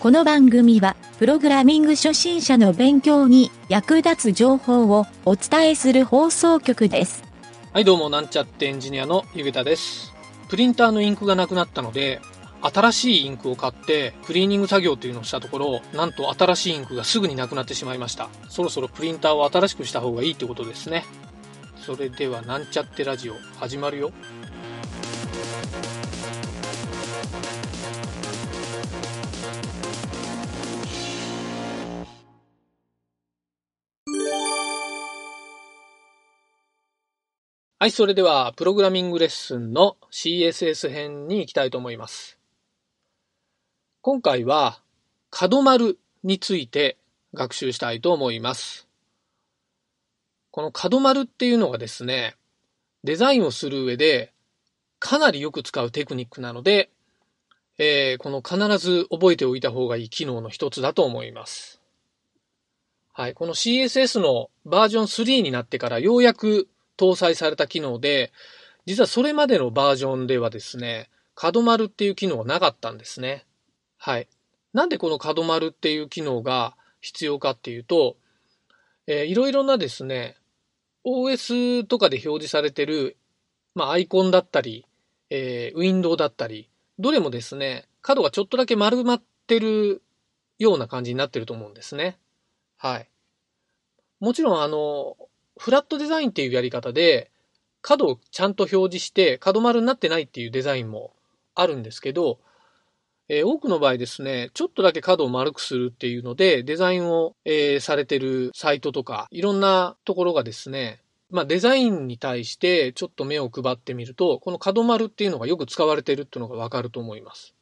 [0.00, 7.22] この番組は、プログラミング初心者の勉強に役立つ情報をお伝えする放送局です。
[7.74, 10.14] はい、どうも、なんちゃってエンジニアのゆげたです。
[10.48, 12.22] プリンターのインクがなくなったので、
[12.62, 18.30] 新しいインクを買って、クリーニング作業っていうのをしたところ、なんと新しいインクがすぐになくなってしまいました。
[18.48, 21.04] そろそろプリンターを新しくした方がいいってことですね。
[21.76, 24.12] それでは、なんちゃってラジオ、始まるよ。
[37.82, 42.38] はい、それでは、プログラミングレッスンの CSS 編に行きたいと思います。
[44.02, 44.82] 今回は、
[45.30, 46.98] 角丸について
[47.32, 48.86] 学習したいと思います。
[50.50, 52.36] この角丸っていうのがですね、
[53.02, 54.34] デザインをする上で
[54.98, 56.90] かなりよく使うテクニックなので、
[57.78, 61.80] えーこの必ず覚えておいた方がいい機能の一つだと思います。
[63.14, 66.68] はい、この CSS のバージョン3になってからようやく
[67.00, 68.30] 搭載された機能で、
[68.84, 73.46] 実はそれまでのバージョンではですね、角丸っていう機能はなかったんですね。
[73.96, 74.28] はい。
[74.74, 78.16] なんでこの角丸っていう機能が必要かっていうと、
[79.06, 80.36] えーいろいろなですね、
[81.06, 83.16] OS とかで表示されてる、
[83.74, 84.84] まあ、アイコンだったり、
[85.30, 90.02] えーウィンドウだったり、どれもですね、角がちょっとだけ丸まってる
[90.58, 92.18] ような感じになってると思うんですね。
[92.76, 93.08] はい。
[94.20, 95.16] もちろん、あの、
[95.58, 97.30] フラットデザインっていうやり方で、
[97.82, 101.12] 角をちゃんと表示して、角丸になってないっていうデザインも
[101.54, 102.38] あるんですけど、
[103.28, 117.54] えー多くの場合ですね、ちょっとだけ角を丸くするっていうので、デザインを、えーされてるサイトとか、いろんなところがですね、まあデザインに対してちょっと目を配ってみると、この角丸っていうのがよく使われてるっていうのがわかると思います。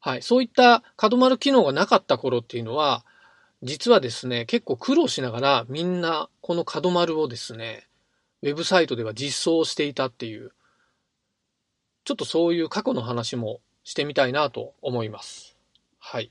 [0.00, 0.22] はい。
[0.22, 3.04] そういった角丸機能がなかった頃っていうのは、
[3.62, 7.86] 実はですね、結構苦労しながらみんなこの角丸をですね、
[8.42, 10.52] ウェブサイトでは実装していたっていう、
[12.04, 15.56] ちょっとそういう過去の話もしてみたいなと思います。
[15.98, 16.30] はい。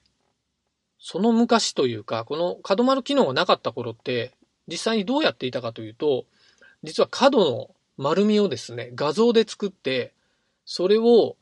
[1.00, 4.34] その昔というか、この角丸機能がなかった頃って、
[4.68, 6.26] 実際にどうやっていたかというと、
[6.84, 10.14] 実は角の丸みをですね、画像で作って、
[10.66, 11.38] それを、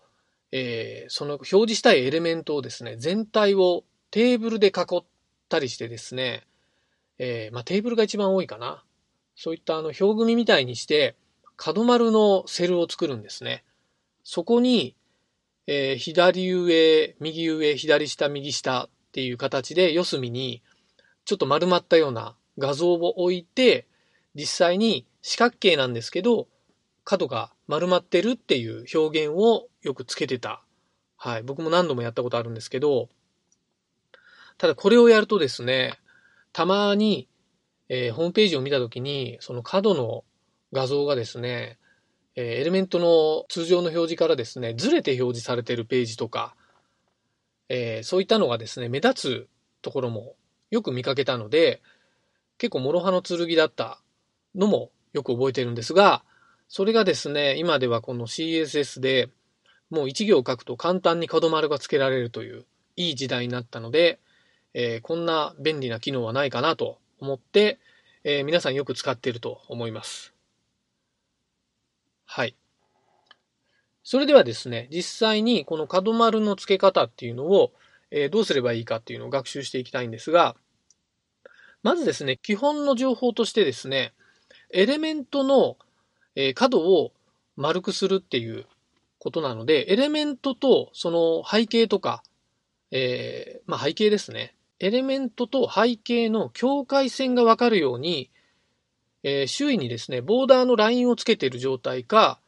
[0.52, 5.04] えーその表示したいエレメントをですね、全体をテーブルで囲っ
[5.48, 6.44] たりしてですね、
[7.20, 8.84] えーまあ、テーブルが一番多いかな。
[9.36, 11.16] そういったあの表組みたいにして、
[11.56, 13.64] 角丸のセルを作るんですね。
[14.24, 14.96] そこに、
[15.68, 20.62] えー左上、右上、左下、右下っていう形で四隅に
[21.26, 23.88] ちょっと丸まったような画像を置いて、
[24.36, 26.48] 実際に四角形なんですけど、
[27.04, 30.62] 角が丸まってるっていう表現をよくつけてた。
[31.16, 31.44] はい。
[31.44, 33.10] 僕も何度もやったことあるんですけど、
[34.58, 35.94] ただこれをやるとですね、
[36.52, 37.28] たまに、
[37.90, 40.24] えーホームページを見たときに、その角の
[40.74, 41.78] 画像がですね、
[42.36, 46.56] えーエレメントの通常の表示からですね、ずれて表示されているページとか、
[47.70, 49.48] えーそういったのがですね、目立つ
[49.82, 50.36] ところも
[50.72, 51.82] よく見かけたので、
[52.58, 54.02] 結構諸刃の剣だった
[54.56, 56.24] のもよく覚えてるんですが、
[56.68, 59.30] それがですね、今ではこの CSS で
[59.90, 64.20] もう一行書くと簡単に角丸がつけられるといういい時代になったので、
[64.80, 67.80] えーこんな便利な機能はないかなと思って、
[68.24, 70.36] えー皆さんよく使っていると思います。
[72.26, 72.56] はい。
[74.04, 77.72] それではですね、実際にこの角丸の付け方っていうのを、
[78.12, 80.56] えーどうすればいいかっていうのを学習していきたいんですが、
[81.82, 84.14] まずですね、基本の情報としてですね、
[84.70, 85.76] エレメントの、
[86.36, 87.14] え角を
[87.56, 88.68] 丸くするっていう
[89.18, 92.22] ことなので、エレメントとその背景とか、
[92.92, 94.54] えーまあ背景ですね。
[94.80, 98.30] エレメントと背景の境界線がわかるように、
[99.24, 102.40] えー周囲にですね、ボーダーのラインをつけている状態か、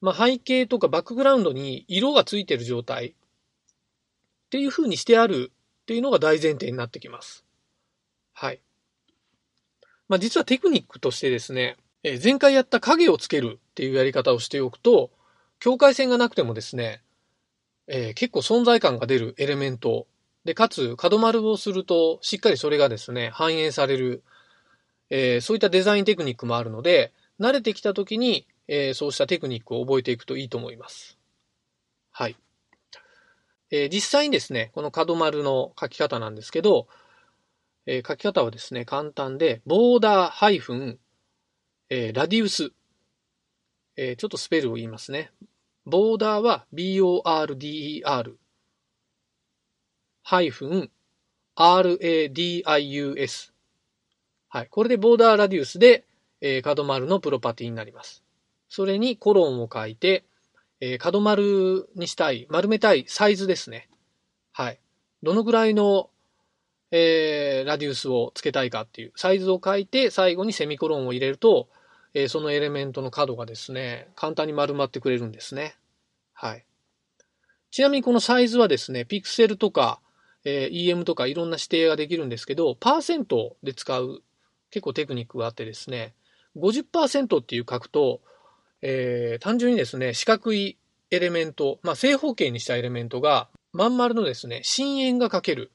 [0.00, 3.14] まあ、背景とかバックグラウンドに色がついている状態っ
[4.50, 5.50] ていう風にしてある
[5.82, 7.44] っていうのが大前提になってきます。
[8.34, 8.60] はい。
[10.08, 15.10] まあ、実はテクニックとしてですね、えー前回やった影をつけるっていうやり方をしておくと、
[15.58, 17.02] 境界線がなくてもですね、
[17.88, 20.06] えー結構存在感が出るエレメント
[20.44, 24.22] で、かつ角丸をするとしっかりそれがですね、反映される、
[25.10, 31.18] えーそういったデザインテクニックもあるので、慣れてきた時に、えーそうしたテクニックを覚えていくといいと思います。
[32.10, 32.36] はい。
[33.70, 36.88] えー実際にですね、この角丸の書き方なんですけど、
[37.86, 40.98] えー書き方はですね、簡単で、ボーダーハイフン、
[41.88, 42.72] えーラディウス。
[43.96, 45.30] えーちょっとスペルを言いますね。
[45.86, 48.43] ボーダーは BORDER。
[52.56, 53.52] radius。
[54.48, 54.68] はい。
[54.70, 56.06] これでボーダーラディウスで、
[56.40, 58.24] えー、角丸のプロパティになります。
[58.70, 60.24] それにコロンを書いて、
[60.80, 63.90] えー、角丸にしたい、丸めたいサイズですね。
[64.52, 64.80] はい。
[65.22, 66.08] どのぐらいの、
[66.90, 71.68] えー、ラディウスをつけたいかっていうサイズを書いて、最後にセミコロンを入れると、
[72.14, 75.76] えー、そのエレメントの角がですね、簡単に丸まってくれるんですね。
[76.32, 76.64] はい。
[77.70, 80.00] ちなみにこのサイズはですね、ピクセルとか、
[80.44, 84.22] えー、EM とかいろんな指定ができるんですけど、パーセントで使う
[84.70, 86.14] 結構テクニックがあってですね、
[86.56, 88.20] 50%っていう書くと、
[88.82, 90.76] えー、単純にですね、四角い
[91.10, 95.70] エレメント、まあ、正方形にしたエレメントが、まん丸のですね、深淵が書ける。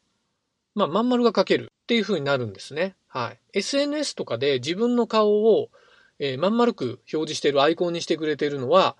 [0.75, 2.95] まあ、まん丸が書けるっていう風になるんですね。
[3.07, 3.39] はい。
[3.53, 5.69] SNS とかで自分の顔を、
[6.19, 8.95] えー、まん丸く表示しているアイコンにしてくれているのは、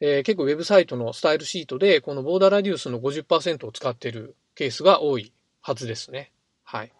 [0.00, 6.32] えー、結構ウェブサイトのスタイルシートで、このボーダーラディウスの50%を使っているケースが多いはずですね。
[6.62, 6.92] はい。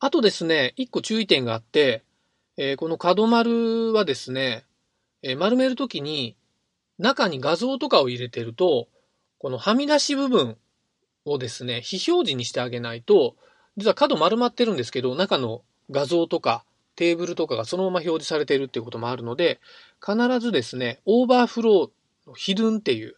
[0.00, 2.04] あとですね、一個注意点があって、
[2.56, 4.64] えー、この角丸はですね、
[5.22, 6.36] えー、丸めるときに
[6.98, 8.88] 中に画像とかを入れてると、
[9.38, 10.56] このはみ出し部分
[11.24, 13.36] をですね、非表示にしてあげないと、
[13.76, 16.64] 実は角丸まってるんですけど、中の画像とか
[16.96, 19.60] テーブルとかがそのまま表示されているっていうこともあるので、
[20.04, 23.16] 必ずですね、オーバーフローのヒドゥンっていう、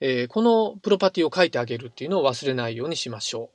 [0.00, 3.48] えー、このプロパティを書いてあげるっていうのを忘れないようにしましょう。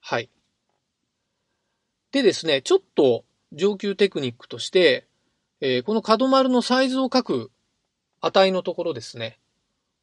[0.00, 0.30] はい。
[2.12, 5.06] でですね、ちょっと上級テクニックとして、
[5.60, 7.50] えー、この角丸のサイズを書く
[8.20, 9.38] 値のところですね。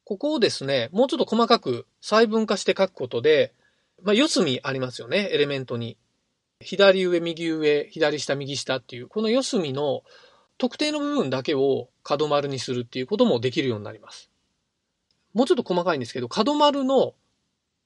[0.05, 3.53] ここをですね、もうちょっと細かく細分化して書くことで、
[4.01, 5.97] まあ、四隅ありますよね、エレメントに。
[6.59, 10.03] 左上、右上、左下、右下っていう、この四隅の
[10.57, 14.29] 特定の部分だけを角丸にするっていうこともできるようになります。
[15.33, 17.13] もうちょっと細かいんですけど、角丸の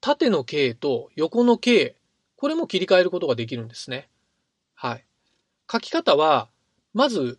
[0.00, 1.96] 縦の径と横の径、
[2.36, 4.08] これも切り替えることができるんですね。
[4.74, 5.04] はい。
[5.70, 6.48] 書き方は、
[6.94, 7.38] まず、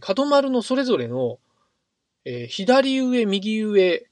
[0.00, 1.38] 角丸のそれぞれの、
[2.24, 4.06] えー、左上、右上、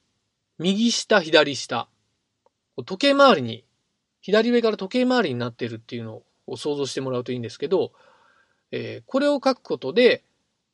[0.58, 1.88] 右下、左下。
[2.84, 3.64] 時計回りに、
[4.20, 7.92] 左上から時計回りになってるっていうのを想像してもらうといいんですけど、
[8.70, 10.22] えー、これを書くことで、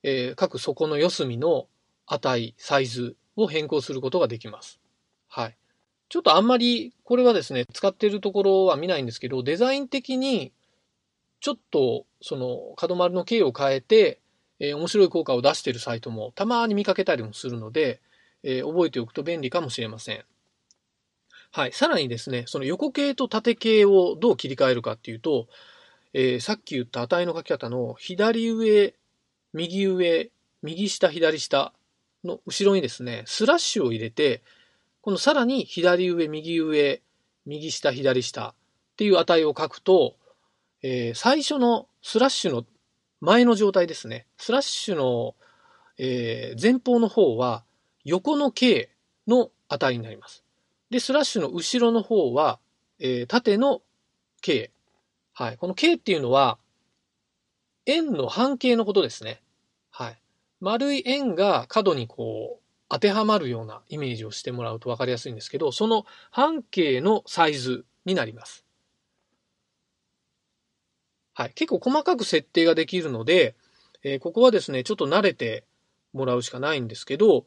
[0.04, 1.66] えー、各底の四隅の
[2.06, 4.80] 値、サイズを変更することができます。
[5.26, 5.56] はい。
[6.10, 10.52] ちょっとあんまり、これはですね、使ってるところは見ないんですけど、デザイン的に
[11.40, 14.20] ちょっと、その、角丸の径を変えて、
[14.60, 18.00] えー、面白い効果を出しているサイトもたまに見かけたりもするので、
[18.42, 20.24] えー、覚えておくと便利かもしれません。
[21.50, 21.72] はい。
[21.72, 25.48] さらにですね、その横径と縦径をどう切り替えるかっていうと、
[26.12, 28.94] えー、さっき言った値の書き方の左上、
[29.54, 30.30] 右上、
[30.62, 31.72] 右下、左下
[32.24, 34.42] の後ろにですね、スラッシュを入れて、
[35.00, 37.02] このさらに左上、右上、
[37.46, 38.54] 右下、左下っ
[38.96, 40.16] ていう値を書くと、
[40.82, 42.64] えー、最初のスラッシュの
[43.20, 44.26] 前の状態ですね。
[44.38, 45.34] スラッシュの、
[45.98, 47.64] えー、前方の方は
[48.04, 48.90] 横の径
[49.28, 50.44] の値になります。
[50.90, 52.58] で、スラッシュの後ろの方は、
[52.98, 53.82] えー、縦の
[54.40, 54.70] 径。
[55.32, 55.56] はい。
[55.56, 56.58] この径っていうのは、
[57.86, 59.42] 円の半径のことですね。
[60.64, 68.64] 丸い円が角にこう、当てはまるようなイメージをしてもらうと分かりやすいんですけど、その半径のサイズになります。
[71.34, 71.52] はい。
[71.54, 73.56] 結構細かく設定ができるので、
[74.02, 75.64] えー、ここはですね、ちょっと慣れて
[76.14, 77.44] もらうしかないんですけど、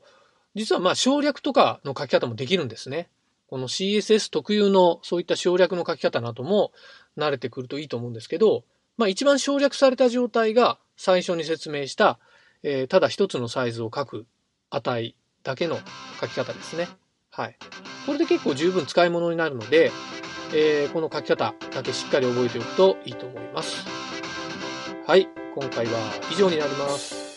[0.53, 3.09] 実はまあ省略とかの書き方もできるんですね。
[3.47, 6.71] この CSS 特有のそういった省略の書き方なども
[7.17, 8.63] 慣れてくるといいと思うんですけど、
[8.95, 12.19] まあ一番省略された状態が最初に説明した、
[12.63, 14.25] えー、ただ一つのサイズを書く
[14.69, 15.77] 値だけの
[16.19, 16.87] 書き方ですね。
[17.31, 17.57] はい。
[18.05, 19.91] これで結構十分使い物になるので、
[20.53, 23.85] えー、この書き方だけしっかり覚えておくといいと思います。
[25.05, 25.91] はい、今回は
[26.31, 27.27] 以上になります。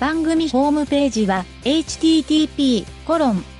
[0.00, 3.44] 番組ホームページは http コロン